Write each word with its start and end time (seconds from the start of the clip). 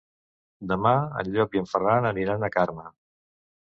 Demà 0.71 0.93
en 1.23 1.31
Llop 1.37 1.55
i 1.59 1.63
en 1.63 1.71
Ferran 1.77 2.11
aniran 2.15 2.43
a 2.43 2.55
Carme. 2.61 2.93